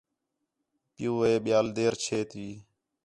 پِیؤُ 0.93 1.13
ہے 1.25 1.33
ٻِیال 1.43 1.67
دیر 1.75 1.93
چھے 2.03 2.19
تی 2.31 2.47